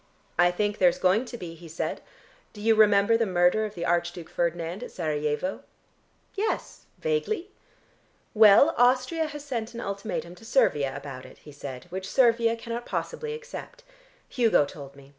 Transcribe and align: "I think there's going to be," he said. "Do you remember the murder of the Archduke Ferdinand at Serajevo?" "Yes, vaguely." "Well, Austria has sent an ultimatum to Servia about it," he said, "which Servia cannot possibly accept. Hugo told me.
"I 0.39 0.49
think 0.49 0.79
there's 0.79 0.97
going 0.97 1.25
to 1.25 1.37
be," 1.37 1.53
he 1.53 1.67
said. 1.67 2.01
"Do 2.53 2.61
you 2.61 2.73
remember 2.73 3.17
the 3.17 3.27
murder 3.27 3.65
of 3.65 3.75
the 3.75 3.85
Archduke 3.85 4.29
Ferdinand 4.31 4.81
at 4.81 4.89
Serajevo?" 4.89 5.59
"Yes, 6.33 6.87
vaguely." 6.97 7.51
"Well, 8.33 8.73
Austria 8.79 9.27
has 9.27 9.43
sent 9.45 9.75
an 9.75 9.79
ultimatum 9.81 10.33
to 10.33 10.43
Servia 10.43 10.95
about 10.97 11.27
it," 11.27 11.37
he 11.37 11.51
said, 11.51 11.85
"which 11.91 12.09
Servia 12.09 12.55
cannot 12.55 12.87
possibly 12.87 13.35
accept. 13.35 13.83
Hugo 14.27 14.65
told 14.65 14.95
me. 14.95 15.09